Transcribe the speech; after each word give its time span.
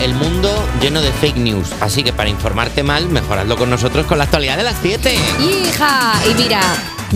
el 0.00 0.14
mundo 0.14 0.68
lleno 0.80 1.00
de 1.00 1.12
fake 1.12 1.36
news. 1.36 1.72
Así 1.80 2.02
que 2.02 2.12
para 2.12 2.28
informarte 2.28 2.82
mal, 2.82 3.08
mejoradlo 3.08 3.56
con 3.56 3.70
nosotros 3.70 4.06
con 4.06 4.18
la 4.18 4.24
actualidad 4.24 4.56
de 4.56 4.62
las 4.62 4.76
7. 4.80 5.14
Hija, 5.40 6.14
y 6.30 6.34
mira, 6.34 6.60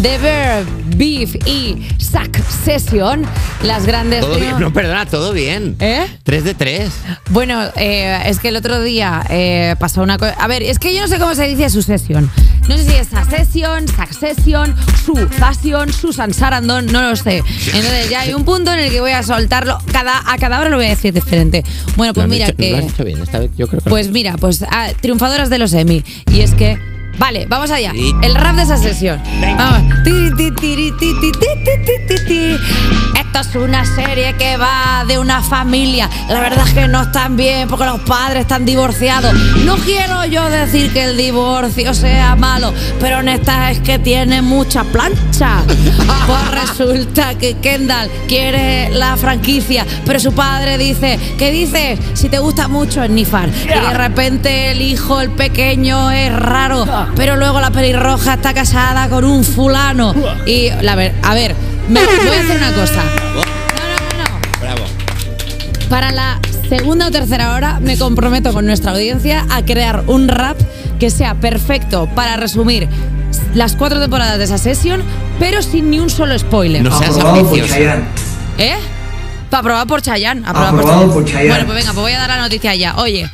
The 0.01 0.19
Bear, 0.19 0.65
Beef 0.97 1.35
y 1.47 1.87
Succession, 1.99 3.27
las 3.63 3.85
grandes... 3.85 4.21
Todo 4.23 4.37
bien, 4.37 4.59
no, 4.59 4.73
perdona, 4.73 5.05
todo 5.05 5.33
bien. 5.35 5.77
¿Eh? 5.81 6.07
3 6.23 6.45
de 6.45 6.55
3. 6.55 6.91
Bueno, 7.31 7.63
eh, 7.77 8.23
es 8.25 8.39
que 8.39 8.49
el 8.49 8.57
otro 8.57 8.81
día 8.83 9.23
eh, 9.29 9.77
pasó 9.79 10.03
una 10.03 10.17
cosa. 10.17 10.33
A 10.39 10.47
ver, 10.47 10.63
es 10.63 10.79
que 10.79 10.95
yo 10.95 11.03
no 11.03 11.09
sé 11.09 11.19
cómo 11.19 11.35
se 11.35 11.47
dice 11.47 11.69
sucesión. 11.69 12.31
No 12.69 12.77
sé 12.79 12.85
si 12.85 12.95
es 12.95 13.09
succession, 13.09 13.87
succession, 13.87 14.75
succession, 15.05 15.93
Susan 15.93 16.33
Sarandon, 16.33 16.87
no 16.87 17.03
lo 17.03 17.15
sé. 17.15 17.43
Entonces 17.67 18.09
ya 18.09 18.21
hay 18.21 18.33
un 18.33 18.45
punto 18.45 18.73
en 18.73 18.79
el 18.79 18.91
que 18.91 19.01
voy 19.01 19.11
a 19.13 19.23
soltarlo. 19.23 19.79
Cada, 19.93 20.23
a 20.27 20.39
cada 20.39 20.59
hora 20.61 20.71
lo 20.71 20.77
voy 20.77 20.87
a 20.87 20.91
decir 20.91 21.13
diferente. 21.13 21.65
Bueno, 21.97 22.15
pues 22.15 22.29
mira 22.29 22.47
hecho- 22.47 22.57
que. 22.57 22.71
Lo 22.71 22.79
has 22.79 22.85
hecho 22.85 23.05
bien, 23.05 23.21
esta 23.21 23.41
vez 23.41 23.51
yo 23.59 23.67
creo 23.69 23.81
que 23.83 23.91
Pues 23.91 24.11
mira, 24.11 24.37
pues 24.39 24.65
ah, 24.71 24.89
triunfadoras 25.01 25.51
de 25.51 25.59
los 25.59 25.73
Emmy. 25.75 26.03
Y 26.31 26.41
es 26.41 26.55
que. 26.55 26.79
Vale, 27.19 27.47
vamos 27.49 27.71
allá. 27.71 27.93
El 28.23 28.35
rap 28.35 28.57
de 28.57 28.63
esa 28.63 28.77
sesión. 28.77 29.21
Vamos. 29.57 29.83
Esto 33.19 33.41
es 33.41 33.55
una 33.55 33.85
serie 33.85 34.35
que 34.37 34.57
va 34.57 35.05
de 35.07 35.19
una 35.19 35.43
familia. 35.43 36.09
La 36.29 36.41
verdad 36.41 36.67
es 36.67 36.75
que 36.75 36.89
no 36.89 37.03
están 37.03 37.37
bien 37.37 37.69
porque 37.69 37.85
los 37.85 38.01
padres 38.01 38.43
están 38.43 38.65
divorciados. 38.65 39.33
No 39.65 39.77
quiero 39.77 40.25
yo 40.27 40.49
decir 40.51 40.93
que 40.93 41.05
el 41.05 41.17
divorcio 41.17 41.95
sea 41.95 42.37
malo, 42.37 42.75
pero 43.01 43.21
en 43.21 43.29
esta 43.29 43.71
es 43.71 43.81
que 43.81 43.99
tiene 43.99 44.43
mucha 44.43 44.85
planta 44.85 45.21
pues 45.43 46.51
resulta 46.53 47.35
que 47.37 47.55
Kendall 47.55 48.09
quiere 48.29 48.91
la 48.91 49.17
franquicia, 49.17 49.85
pero 50.07 50.21
su 50.21 50.33
padre 50.33 50.79
dice, 50.79 51.19
¿qué 51.37 51.51
dices? 51.51 51.99
Si 52.15 52.29
te 52.29 52.39
gusta 52.39 52.69
mucho 52.69 53.03
esnifar. 53.03 53.49
Y 53.49 53.67
de 53.69 53.95
repente 53.95 54.71
el 54.71 54.81
hijo, 54.81 55.21
el 55.21 55.31
pequeño, 55.31 56.13
es 56.13 56.33
raro, 56.33 56.87
pero 57.17 57.37
luego 57.37 57.61
la 57.61 57.71
pelirroja 57.71 58.35
está 58.35 58.55
casada 58.55 59.09
con 59.09 59.25
un 59.25 59.43
fulano. 59.43 60.15
Y, 60.47 60.71
la 60.81 60.95
ver, 60.95 61.13
a 61.23 61.35
ver, 61.35 61.57
me, 61.89 62.01
voy 62.01 62.37
a 62.37 62.41
hacer 62.41 62.57
una 62.59 62.73
cosa. 62.73 63.03
No, 63.35 63.35
no, 63.35 63.43
no, 63.43 64.31
no. 64.31 64.61
Bravo. 64.61 64.85
Para 65.89 66.13
la 66.13 66.41
segunda 66.69 67.09
o 67.09 67.11
tercera 67.11 67.55
hora 67.55 67.81
me 67.81 67.99
comprometo 67.99 68.53
con 68.53 68.65
nuestra 68.65 68.93
audiencia 68.93 69.45
a 69.51 69.65
crear 69.65 70.05
un 70.07 70.29
rap 70.29 70.57
que 71.01 71.11
sea 71.11 71.35
perfecto 71.35 72.09
para 72.15 72.37
resumir 72.37 72.89
las 73.55 73.77
cuatro 73.77 74.01
temporadas 74.01 74.39
de 74.39 74.45
esa 74.45 74.59
sesión, 74.59 75.03
pero 75.39 75.63
sin 75.63 75.91
ni 75.91 76.01
un 76.01 76.11
solo 76.11 76.39
spoiler. 76.39 76.83
No 76.83 76.97
seas 76.97 77.17
Aprobado 77.17 77.41
por 77.41 77.49
ambicioso. 77.49 77.75
Chayanne. 77.75 78.05
¿Eh? 78.59 78.77
Aprobado 79.51 79.87
por 79.87 80.01
Chayanne. 80.03 80.43
Aprobado 80.47 81.13
por 81.13 81.25
Chayanne. 81.25 81.49
Bueno, 81.49 81.67
pues 81.67 81.77
venga, 81.79 81.93
pues 81.93 82.03
voy 82.03 82.13
a 82.13 82.19
dar 82.19 82.29
la 82.31 82.41
noticia 82.41 82.75
ya. 82.75 82.97
Oye, 82.97 83.31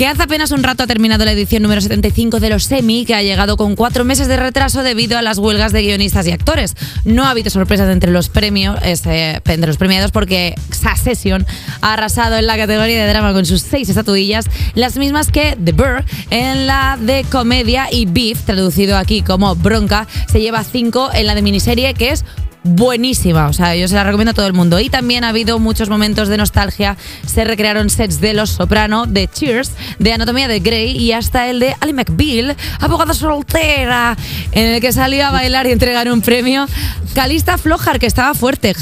que 0.00 0.06
hace 0.06 0.22
apenas 0.22 0.50
un 0.50 0.62
rato 0.62 0.82
ha 0.82 0.86
terminado 0.86 1.26
la 1.26 1.32
edición 1.32 1.62
número 1.62 1.82
75 1.82 2.40
de 2.40 2.48
los 2.48 2.64
Semi, 2.64 3.04
que 3.04 3.14
ha 3.14 3.22
llegado 3.22 3.58
con 3.58 3.76
cuatro 3.76 4.02
meses 4.02 4.28
de 4.28 4.36
retraso 4.38 4.82
debido 4.82 5.18
a 5.18 5.20
las 5.20 5.36
huelgas 5.36 5.72
de 5.72 5.82
guionistas 5.82 6.26
y 6.26 6.32
actores. 6.32 6.74
No 7.04 7.24
ha 7.24 7.30
habido 7.32 7.50
sorpresas 7.50 7.90
entre 7.90 8.10
los 8.10 8.30
premios, 8.30 8.78
este, 8.82 9.42
entre 9.44 9.66
los 9.66 9.76
premiados, 9.76 10.10
porque 10.10 10.54
Succession 10.70 11.44
ha 11.82 11.92
arrasado 11.92 12.38
en 12.38 12.46
la 12.46 12.56
categoría 12.56 13.04
de 13.04 13.10
drama 13.10 13.34
con 13.34 13.44
sus 13.44 13.60
seis 13.60 13.90
estatuillas, 13.90 14.46
las 14.74 14.96
mismas 14.96 15.30
que 15.30 15.58
The 15.62 15.72
Burr 15.72 16.02
en 16.30 16.66
la 16.66 16.96
de 16.98 17.26
comedia 17.30 17.88
y 17.92 18.06
Beef, 18.06 18.40
traducido 18.46 18.96
aquí 18.96 19.20
como 19.20 19.54
Bronca, 19.54 20.08
se 20.32 20.40
lleva 20.40 20.64
cinco 20.64 21.10
en 21.12 21.26
la 21.26 21.34
de 21.34 21.42
miniserie, 21.42 21.92
que 21.92 22.12
es 22.12 22.24
buenísima, 22.62 23.48
o 23.48 23.52
sea, 23.52 23.74
yo 23.74 23.88
se 23.88 23.94
la 23.94 24.04
recomiendo 24.04 24.30
a 24.30 24.34
todo 24.34 24.46
el 24.46 24.52
mundo. 24.52 24.78
Y 24.80 24.90
también 24.90 25.24
ha 25.24 25.28
habido 25.28 25.58
muchos 25.58 25.88
momentos 25.88 26.28
de 26.28 26.36
nostalgia. 26.36 26.96
Se 27.26 27.44
recrearon 27.44 27.90
sets 27.90 28.20
de 28.20 28.34
Los 28.34 28.50
Soprano, 28.50 29.06
de 29.06 29.28
Cheers, 29.28 29.72
de 29.98 30.12
Anatomía 30.12 30.48
de 30.48 30.60
Grey 30.60 30.96
y 30.96 31.12
hasta 31.12 31.48
el 31.48 31.60
de 31.60 31.74
Ali 31.80 31.92
McBeal, 31.92 32.56
abogada 32.78 33.14
soltera, 33.14 34.16
en 34.52 34.66
el 34.74 34.80
que 34.80 34.92
salió 34.92 35.26
a 35.26 35.30
bailar 35.30 35.66
y 35.66 35.72
entregar 35.72 36.10
un 36.10 36.20
premio. 36.20 36.66
Calista 37.14 37.58
Flojar, 37.58 37.98
que 37.98 38.06
estaba 38.06 38.34
fuerte, 38.34 38.74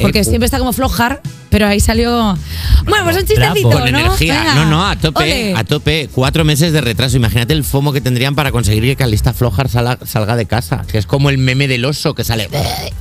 porque 0.00 0.20
Eh, 0.20 0.24
siempre 0.24 0.46
está 0.46 0.58
como 0.58 0.72
Flojar, 0.72 1.20
pero 1.50 1.66
ahí 1.66 1.80
salió. 1.80 2.36
Bueno, 2.84 3.04
pues 3.04 3.16
un 3.16 3.24
chistecito, 3.24 3.70
Con 3.70 3.80
¿no? 3.80 3.86
energía. 3.86 4.38
Venga. 4.40 4.54
No, 4.54 4.66
no, 4.66 4.86
a 4.88 4.96
tope, 4.96 5.22
Ole. 5.22 5.54
a 5.56 5.64
tope. 5.64 6.08
Cuatro 6.12 6.44
meses 6.44 6.72
de 6.72 6.80
retraso. 6.80 7.16
Imagínate 7.16 7.52
el 7.54 7.64
fomo 7.64 7.92
que 7.92 8.00
tendrían 8.00 8.34
para 8.34 8.50
conseguir 8.52 8.84
que 8.84 8.96
Calista 8.96 9.32
Flojar 9.32 9.68
sala- 9.68 9.98
salga 10.04 10.36
de 10.36 10.46
casa. 10.46 10.84
Que 10.90 10.98
es 10.98 11.06
como 11.06 11.30
el 11.30 11.38
meme 11.38 11.68
del 11.68 11.84
oso 11.84 12.14
que 12.14 12.24
sale. 12.24 12.48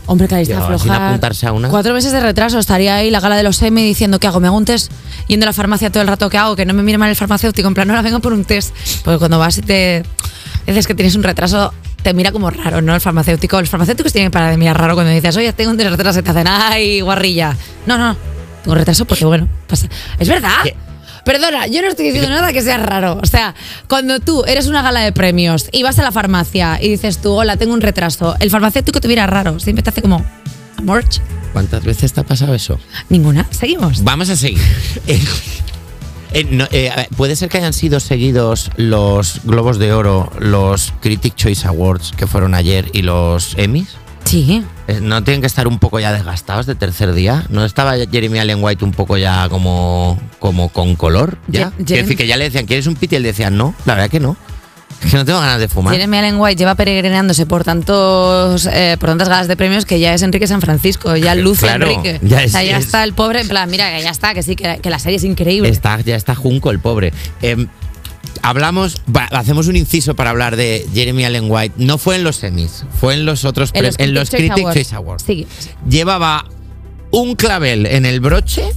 Hombre, 0.05 0.27
Calista 0.27 0.55
sin 0.57 0.65
Flojar. 0.79 1.01
apuntarse 1.01 1.47
a 1.47 1.51
una. 1.51 1.69
Cuatro 1.69 1.93
meses 1.93 2.11
de 2.11 2.19
retraso. 2.19 2.59
Estaría 2.59 2.95
ahí 2.95 3.09
la 3.11 3.19
gala 3.19 3.35
de 3.37 3.43
los 3.43 3.61
Emmy 3.61 3.83
diciendo, 3.83 4.19
¿qué 4.19 4.27
hago? 4.27 4.39
¿Me 4.39 4.47
hago 4.47 4.57
un 4.57 4.65
test? 4.65 4.91
Yendo 5.27 5.45
a 5.45 5.47
la 5.47 5.53
farmacia 5.53 5.89
todo 5.91 6.01
el 6.01 6.07
rato, 6.07 6.29
¿qué 6.29 6.37
hago? 6.37 6.55
Que 6.55 6.65
no 6.65 6.73
me 6.73 6.83
mire 6.83 6.97
mal 6.97 7.09
el 7.09 7.15
farmacéutico. 7.15 7.67
En 7.67 7.73
plan, 7.73 7.87
no, 7.87 7.93
la 7.93 8.01
vengo 8.01 8.19
por 8.19 8.33
un 8.33 8.45
test. 8.45 8.73
Porque 9.03 9.19
cuando 9.19 9.39
vas 9.39 9.57
y 9.57 9.61
te 9.61 10.03
dices 10.65 10.87
que 10.87 10.95
tienes 10.95 11.15
un 11.15 11.23
retraso, 11.23 11.73
te 12.01 12.13
mira 12.13 12.31
como 12.31 12.49
raro, 12.49 12.81
¿no? 12.81 12.93
El 12.95 13.01
farmacéutico. 13.01 13.59
Los 13.59 13.69
farmacéuticos 13.69 14.13
tienen 14.13 14.31
para 14.31 14.49
de 14.49 14.57
mirar 14.57 14.77
raro 14.79 14.93
cuando 14.95 15.11
dices, 15.11 15.35
oye, 15.37 15.51
tengo 15.53 15.71
un 15.71 15.77
retraso 15.79 16.19
y 16.19 16.23
te 16.23 16.29
hacen, 16.31 16.47
ay, 16.47 17.01
guarrilla. 17.01 17.55
No, 17.85 17.97
no, 17.97 18.15
tengo 18.67 18.75
retraso 18.75 19.05
porque, 19.05 19.23
bueno, 19.23 19.47
pasa. 19.65 19.87
¿Es 20.19 20.27
verdad? 20.27 20.51
¿Qué? 20.61 20.75
Perdona, 21.23 21.67
yo 21.67 21.81
no 21.81 21.87
estoy 21.87 22.07
diciendo 22.07 22.29
nada 22.29 22.51
que 22.51 22.61
sea 22.61 22.77
raro. 22.77 23.17
O 23.23 23.25
sea, 23.25 23.55
cuando 23.87 24.19
tú 24.19 24.43
eres 24.45 24.67
una 24.67 24.81
gala 24.81 24.99
de 24.99 25.13
premios 25.13 25.69
y 25.71 25.83
vas 25.83 25.97
a 25.99 26.03
la 26.03 26.11
farmacia 26.11 26.77
y 26.81 26.89
dices 26.89 27.19
tú, 27.19 27.31
hola, 27.31 27.55
tengo 27.55 27.73
un 27.73 27.79
retraso, 27.79 28.35
el 28.41 28.49
farmacéutico 28.49 28.99
te 28.99 29.07
mira 29.07 29.25
raro. 29.25 29.57
Siempre 29.61 29.83
te 29.83 29.89
hace 29.89 30.01
como, 30.01 30.25
Morch. 30.83 31.21
¿Cuántas 31.53 31.85
veces 31.85 32.11
te 32.11 32.19
ha 32.19 32.25
pasado 32.25 32.53
eso? 32.53 32.77
Ninguna. 33.07 33.47
Seguimos. 33.51 34.03
Vamos 34.03 34.29
a 34.29 34.35
seguir. 34.35 34.61
Eh, 36.33 36.41
eh, 36.41 36.43
no, 36.51 36.67
eh, 36.71 36.91
¿Puede 37.15 37.37
ser 37.37 37.47
que 37.47 37.57
hayan 37.57 37.71
sido 37.71 38.01
seguidos 38.01 38.69
los 38.75 39.39
Globos 39.45 39.79
de 39.79 39.93
Oro, 39.93 40.29
los 40.39 40.91
Critic 40.99 41.35
Choice 41.35 41.65
Awards 41.65 42.11
que 42.17 42.27
fueron 42.27 42.53
ayer 42.53 42.89
y 42.91 43.03
los 43.03 43.57
Emmys? 43.57 43.95
Sí. 44.25 44.61
Eh, 44.87 44.99
¿No 45.01 45.23
tienen 45.23 45.41
que 45.41 45.47
estar 45.47 45.67
un 45.67 45.79
poco 45.79 45.99
ya 45.99 46.13
desgastados 46.13 46.65
de 46.65 46.75
tercer 46.75 47.13
día? 47.13 47.45
¿No 47.49 47.65
estaba 47.65 47.95
Jeremy 47.97 48.39
Allen 48.39 48.59
White 48.63 48.85
un 48.85 48.91
poco 48.91 49.17
ya 49.17 49.49
como, 49.49 50.17
como 50.39 50.69
con 50.69 50.95
color? 50.95 51.37
¿Ya? 51.47 51.71
Ye- 51.77 51.83
Quiero 51.83 51.85
Jeremy- 51.85 52.01
decir 52.03 52.17
que 52.17 52.27
ya 52.27 52.37
le 52.37 52.45
decían, 52.45 52.65
¿quieres 52.65 52.87
un 52.87 52.95
piti? 52.95 53.15
Y 53.15 53.17
él 53.17 53.23
decía, 53.23 53.49
no, 53.49 53.73
la 53.85 53.95
verdad 53.95 54.09
que 54.09 54.19
no. 54.21 54.37
Que 55.11 55.15
no 55.15 55.25
tengo 55.25 55.39
ganas 55.39 55.59
de 55.59 55.67
fumar. 55.67 55.93
Jeremy 55.93 56.17
Allen 56.17 56.39
White 56.39 56.55
lleva 56.57 56.73
peregrinándose 56.73 57.45
por 57.45 57.63
tantos 57.63 58.65
eh, 58.65 58.95
por 58.99 59.09
tantas 59.09 59.29
galas 59.29 59.47
de 59.47 59.55
premios 59.55 59.85
que 59.85 59.99
ya 59.99 60.13
es 60.13 60.23
Enrique 60.23 60.47
San 60.47 60.59
Francisco, 60.61 61.15
ya 61.15 61.35
luce 61.35 61.67
Claro, 61.67 61.87
Enrique. 61.87 62.19
ya 62.23 62.37
o 62.37 62.47
sea, 62.47 62.63
es- 62.63 62.69
ya 62.69 62.77
es- 62.77 62.85
está 62.85 63.03
el 63.03 63.13
pobre, 63.13 63.41
en 63.41 63.47
plan, 63.47 63.69
mira, 63.69 63.95
que 63.95 64.01
ya 64.01 64.09
está, 64.09 64.33
que 64.33 64.41
sí, 64.41 64.55
que, 64.55 64.79
que 64.81 64.89
la 64.89 64.97
serie 64.97 65.17
es 65.17 65.23
increíble. 65.23 65.69
Está, 65.69 65.99
ya 66.01 66.15
está 66.15 66.33
junco 66.33 66.71
el 66.71 66.79
pobre. 66.79 67.13
Eh, 67.43 67.67
hablamos, 68.47 69.01
hacemos 69.31 69.67
un 69.67 69.75
inciso 69.75 70.15
para 70.15 70.29
hablar 70.29 70.55
de 70.55 70.87
Jeremy 70.93 71.25
Allen 71.25 71.51
White. 71.51 71.75
No 71.77 71.97
fue 71.97 72.15
en 72.15 72.23
los 72.23 72.37
semis, 72.37 72.85
fue 72.99 73.13
en 73.13 73.25
los 73.25 73.43
otros 73.43 73.71
En 73.73 73.83
los 73.83 73.99
en 73.99 74.13
los 74.13 74.29
Critics' 74.29 74.71
Critics 74.71 74.93
Awards. 74.93 75.25
Choice. 75.25 75.47
Sí. 75.59 75.69
Llevaba 75.89 76.45
un 77.11 77.35
clavel 77.35 77.85
en 77.85 78.05
el 78.05 78.21
broche 78.21 78.71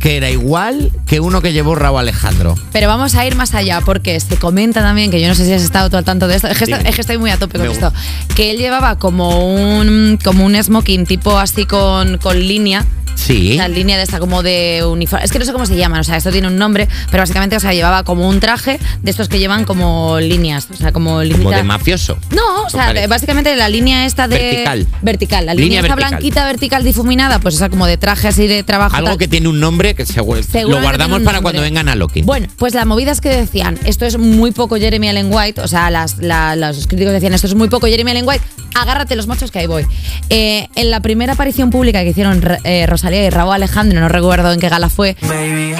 que 0.00 0.16
era 0.16 0.30
igual 0.30 0.92
que 1.06 1.20
uno 1.20 1.40
que 1.40 1.52
llevó 1.52 1.74
Raúl 1.74 2.00
Alejandro. 2.00 2.56
Pero 2.72 2.88
vamos 2.88 3.14
a 3.14 3.26
ir 3.26 3.34
más 3.34 3.54
allá, 3.54 3.80
porque 3.84 4.18
se 4.20 4.36
comenta 4.36 4.80
también, 4.80 5.10
que 5.10 5.20
yo 5.20 5.28
no 5.28 5.34
sé 5.34 5.44
si 5.44 5.52
has 5.52 5.62
estado 5.62 5.90
tú 5.90 5.96
al 5.96 6.04
tanto 6.04 6.28
de 6.28 6.36
esto, 6.36 6.48
es 6.48 6.58
que, 6.58 6.64
es 6.72 6.98
estoy 6.98 7.18
muy 7.18 7.30
a 7.30 7.36
tope 7.36 7.58
con 7.58 7.66
Me 7.66 7.72
esto, 7.72 7.92
que 8.36 8.50
él 8.50 8.58
llevaba 8.58 8.98
como 8.98 9.44
un, 9.54 10.18
como 10.22 10.44
un 10.44 10.60
smoking 10.60 11.04
tipo 11.04 11.36
así 11.38 11.66
con, 11.66 12.18
con 12.18 12.38
línea, 12.38 12.86
Sí. 13.28 13.56
la 13.56 13.68
línea 13.68 13.96
de 13.96 14.02
esta 14.02 14.18
como 14.18 14.42
de 14.42 14.82
uniforme, 14.84 15.24
es 15.24 15.30
que 15.30 15.38
no 15.38 15.44
sé 15.44 15.52
cómo 15.52 15.66
se 15.66 15.76
llaman, 15.76 16.00
o 16.00 16.04
sea, 16.04 16.16
esto 16.16 16.32
tiene 16.32 16.48
un 16.48 16.56
nombre, 16.56 16.88
pero 17.10 17.22
básicamente, 17.22 17.56
o 17.56 17.60
sea, 17.60 17.72
llevaba 17.72 18.02
como 18.02 18.28
un 18.28 18.40
traje 18.40 18.78
de 19.02 19.10
estos 19.10 19.28
que 19.28 19.38
llevan 19.38 19.64
como 19.64 20.18
líneas, 20.20 20.66
o 20.72 20.76
sea, 20.76 20.92
como 20.92 21.10
Como 21.10 21.22
linita- 21.22 21.56
de 21.56 21.62
mafioso. 21.62 22.18
No, 22.34 22.64
o 22.64 22.70
sea, 22.70 22.86
parece. 22.86 23.06
básicamente 23.06 23.54
la 23.56 23.68
línea 23.68 24.06
esta 24.06 24.26
de. 24.28 24.38
Vertical. 24.38 24.86
Vertical. 25.02 25.46
La 25.46 25.54
Línea 25.54 25.64
línea, 25.64 25.80
esta 25.80 25.94
vertical. 25.94 26.10
blanquita 26.18 26.44
vertical 26.46 26.84
difuminada, 26.84 27.38
pues 27.38 27.54
esa 27.54 27.68
como 27.68 27.86
de 27.86 27.96
traje 27.98 28.28
así 28.28 28.46
de 28.46 28.62
trabajo. 28.62 28.96
Algo 28.96 29.10
tal. 29.10 29.18
que 29.18 29.28
tiene 29.28 29.48
un 29.48 29.60
nombre 29.60 29.94
que 29.94 30.04
se, 30.06 30.18
lo 30.18 30.80
guardamos 30.80 31.22
para 31.22 31.40
cuando 31.40 31.60
vengan 31.62 31.88
a 31.88 31.94
Loki. 31.94 32.22
Bueno, 32.22 32.48
pues 32.56 32.74
la 32.74 32.84
movida 32.84 33.12
es 33.12 33.20
que 33.20 33.28
decían, 33.30 33.78
esto 33.84 34.06
es 34.06 34.18
muy 34.18 34.50
poco 34.52 34.76
Jeremy 34.76 35.08
Allen 35.08 35.28
White, 35.30 35.60
o 35.60 35.68
sea, 35.68 35.90
las, 35.90 36.18
la- 36.18 36.56
los 36.56 36.86
críticos 36.86 37.12
decían, 37.12 37.34
esto 37.34 37.46
es 37.46 37.54
muy 37.54 37.68
poco 37.68 37.86
Jeremy 37.86 38.10
Allen 38.12 38.26
White, 38.26 38.42
agárrate 38.74 39.16
los 39.16 39.26
machos 39.26 39.50
que 39.50 39.58
ahí 39.58 39.66
voy. 39.66 39.86
Eh, 40.30 40.68
en 40.76 40.90
la 40.90 41.00
primera 41.00 41.32
aparición 41.34 41.70
pública 41.70 42.02
que 42.02 42.10
hicieron 42.10 42.42
eh, 42.64 42.86
Rosalía 42.86 43.17
y 43.26 43.30
Raúl 43.30 43.54
Alejandro, 43.54 44.00
no 44.00 44.08
recuerdo 44.08 44.52
en 44.52 44.60
qué 44.60 44.68
gala 44.68 44.88
fue, 44.88 45.16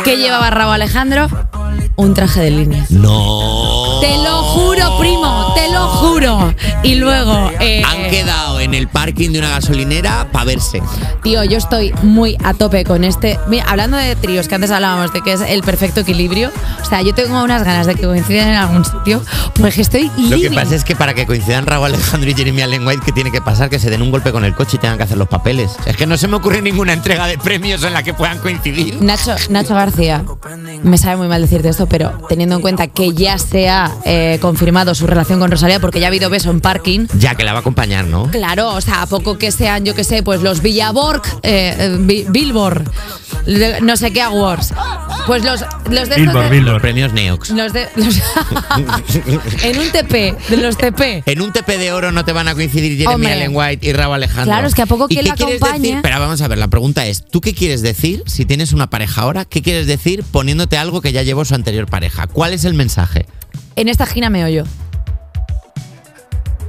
¿qué 0.04 0.16
llevaba 0.16 0.50
Raúl 0.50 0.74
Alejandro? 0.74 1.28
Un 1.96 2.14
traje 2.14 2.40
de 2.40 2.50
líneas. 2.50 2.90
No. 2.90 3.87
Te 4.00 4.16
lo 4.18 4.42
juro, 4.42 4.98
primo, 4.98 5.52
te 5.54 5.72
lo 5.72 5.88
juro. 5.88 6.54
Y 6.82 6.94
luego. 6.96 7.50
eh, 7.60 7.82
Han 7.84 8.10
quedado 8.10 8.60
en 8.60 8.74
el 8.74 8.88
parking 8.88 9.30
de 9.32 9.38
una 9.40 9.48
gasolinera 9.50 10.28
para 10.32 10.44
verse. 10.46 10.82
Tío, 11.22 11.42
yo 11.44 11.58
estoy 11.58 11.92
muy 12.02 12.36
a 12.44 12.54
tope 12.54 12.84
con 12.84 13.04
este. 13.04 13.38
Mira, 13.48 13.64
hablando 13.68 13.96
de 13.96 14.14
tríos, 14.16 14.48
que 14.48 14.54
antes 14.54 14.70
hablábamos 14.70 15.12
de 15.12 15.20
que 15.22 15.32
es 15.32 15.40
el 15.40 15.62
perfecto 15.62 16.00
equilibrio. 16.00 16.50
O 16.80 16.84
sea, 16.84 17.02
yo 17.02 17.14
tengo 17.14 17.42
unas 17.42 17.64
ganas 17.64 17.86
de 17.86 17.94
que 17.94 18.06
coincidan 18.06 18.48
en 18.48 18.54
algún 18.56 18.84
sitio. 18.84 19.22
Porque 19.60 19.80
estoy 19.80 20.10
Lo 20.16 20.30
que 20.30 20.36
living. 20.36 20.54
pasa 20.54 20.74
es 20.74 20.84
que 20.84 20.94
para 20.96 21.14
que 21.14 21.26
coincidan 21.26 21.66
Raúl 21.66 21.86
Alejandro 21.86 22.30
y 22.30 22.34
Jeremy 22.34 22.62
Allen 22.62 22.86
White, 22.86 23.02
¿qué 23.04 23.12
tiene 23.12 23.30
que 23.32 23.40
pasar? 23.42 23.68
Que 23.70 23.78
se 23.78 23.90
den 23.90 24.02
un 24.02 24.10
golpe 24.10 24.32
con 24.32 24.44
el 24.44 24.54
coche 24.54 24.76
y 24.76 24.78
tengan 24.78 24.96
que 24.96 25.04
hacer 25.04 25.18
los 25.18 25.28
papeles. 25.28 25.72
Es 25.86 25.96
que 25.96 26.06
no 26.06 26.16
se 26.16 26.28
me 26.28 26.36
ocurre 26.36 26.62
ninguna 26.62 26.92
entrega 26.92 27.26
de 27.26 27.38
premios 27.38 27.82
en 27.82 27.92
la 27.92 28.02
que 28.02 28.14
puedan 28.14 28.38
coincidir. 28.38 29.02
Nacho, 29.02 29.34
Nacho 29.50 29.74
García, 29.74 30.24
me 30.82 30.96
sabe 30.98 31.16
muy 31.16 31.28
mal 31.28 31.42
decirte 31.42 31.68
esto, 31.68 31.86
pero 31.86 32.12
teniendo 32.28 32.54
en 32.56 32.60
cuenta 32.62 32.86
que 32.86 33.12
ya 33.12 33.38
se 33.38 33.68
eh, 34.04 34.38
confirmado 34.40 34.94
su 34.94 35.06
relación 35.06 35.38
con 35.40 35.50
Rosalía, 35.50 35.80
porque 35.80 36.00
ya 36.00 36.06
ha 36.06 36.08
habido 36.08 36.30
beso 36.30 36.50
en 36.50 36.60
parking. 36.60 37.06
Ya 37.18 37.34
que 37.34 37.44
la 37.44 37.52
va 37.52 37.58
a 37.58 37.60
acompañar, 37.60 38.06
¿no? 38.06 38.30
Claro, 38.30 38.74
o 38.74 38.80
sea, 38.80 39.02
a 39.02 39.06
poco 39.06 39.38
que 39.38 39.50
sean, 39.52 39.84
yo 39.84 39.94
que 39.94 40.04
sé, 40.04 40.22
pues 40.22 40.42
los 40.42 40.62
Villaborg, 40.62 41.22
eh, 41.42 41.74
eh, 41.78 41.96
Bi- 41.98 42.26
Billboard, 42.28 42.90
de- 43.46 43.80
no 43.80 43.96
sé 43.96 44.12
qué 44.12 44.22
awards. 44.22 44.72
Pues 45.26 45.44
los, 45.44 45.60
los 45.90 45.90
de 45.90 46.00
estos 46.00 46.16
Billboard, 46.16 46.44
de- 46.44 46.50
Billboard. 46.50 46.72
Los 46.72 46.80
premios 46.82 47.12
Neox. 47.12 47.50
Los 47.50 47.72
de. 47.72 47.88
los- 47.96 48.16
en 49.62 49.78
un 49.78 49.90
TP, 49.90 50.34
de 50.48 50.56
los 50.56 50.76
TP. 50.76 51.22
En 51.26 51.42
un 51.42 51.52
TP 51.52 51.76
de 51.78 51.92
oro 51.92 52.12
no 52.12 52.24
te 52.24 52.32
van 52.32 52.48
a 52.48 52.54
coincidir 52.54 52.92
Jeremy 52.96 53.14
Hombre. 53.14 53.32
Allen 53.32 53.50
White 53.54 53.86
y 53.86 53.92
Raúl 53.92 54.14
Alejandro. 54.14 54.44
Claro, 54.52 54.66
es 54.68 54.74
que 54.74 54.82
a 54.82 54.86
poco 54.86 55.06
¿Y 55.08 55.16
que 55.16 55.20
quieres 55.22 55.60
acompañe- 55.60 55.80
decir? 55.80 55.98
Pero 56.02 56.18
vamos 56.20 56.40
a 56.40 56.48
ver, 56.48 56.58
la 56.58 56.68
pregunta 56.68 57.06
es, 57.06 57.24
¿tú 57.26 57.40
qué 57.40 57.54
quieres 57.54 57.82
decir 57.82 58.22
si 58.26 58.44
tienes 58.44 58.72
una 58.72 58.88
pareja 58.90 59.22
ahora? 59.22 59.44
¿Qué 59.44 59.62
quieres 59.62 59.86
decir 59.86 60.24
poniéndote 60.30 60.78
algo 60.78 61.00
que 61.00 61.12
ya 61.12 61.22
llevó 61.22 61.44
su 61.44 61.54
anterior 61.54 61.86
pareja? 61.86 62.26
¿Cuál 62.26 62.52
es 62.54 62.64
el 62.64 62.74
mensaje? 62.74 63.26
En 63.78 63.88
esta 63.88 64.06
gina 64.06 64.28
me 64.28 64.44
oyo. 64.44 64.64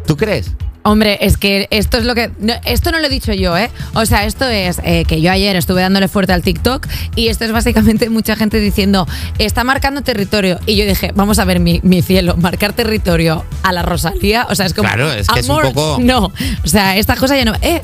¿Tú 0.05 0.15
crees? 0.15 0.51
Hombre, 0.83 1.17
es 1.21 1.37
que 1.37 1.67
esto 1.71 1.97
es 1.97 2.05
lo 2.05 2.13
que. 2.15 2.31
no, 2.39 2.53
esto 2.65 2.91
no 2.91 2.99
lo 2.99 3.07
he 3.07 3.09
dicho 3.09 3.33
yo, 3.33 3.57
¿eh? 3.57 3.69
O 3.95 4.05
sea, 4.05 4.25
esto 4.25 4.45
es 4.47 4.79
eh, 4.83 5.05
que 5.05 5.19
yo 5.21 5.31
ayer 5.31 5.55
estuve 5.55 5.81
dándole 5.81 6.07
fuerte 6.07 6.33
al 6.33 6.41
TikTok 6.43 6.87
y 7.15 7.27
esto 7.27 7.45
es 7.45 7.51
básicamente 7.51 8.09
mucha 8.09 8.35
gente 8.35 8.59
diciendo, 8.59 9.07
está 9.39 9.63
marcando 9.63 10.01
territorio. 10.03 10.59
Y 10.67 10.75
yo 10.77 10.85
dije, 10.85 11.11
vamos 11.15 11.39
a 11.39 11.45
ver, 11.45 11.59
mi, 11.59 11.79
mi 11.83 12.01
cielo, 12.01 12.37
marcar 12.37 12.73
territorio 12.73 13.43
a 13.63 13.73
la 13.73 13.81
Rosalía. 13.81 14.45
O 14.51 14.55
sea, 14.55 14.67
es 14.67 14.73
como. 14.73 14.87
Claro, 14.87 15.11
es 15.11 15.27
que 15.27 15.39
es 15.39 15.49
un 15.49 15.59
amor, 15.59 15.73
poco- 15.73 15.97
No, 15.99 16.25
o 16.63 16.67
sea, 16.67 16.95
esta 16.95 17.15
cosa 17.15 17.35
ya 17.35 17.43
no. 17.45 17.53
Eh, 17.61 17.81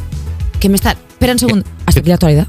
que 0.60 0.70
me 0.70 0.76
está. 0.76 0.92
Espera 0.92 1.34
un 1.34 1.40
segundo. 1.40 1.66
Hasta 1.88 2.00
aquí 2.00 2.10
la 2.10 2.16
actualidad. 2.16 2.48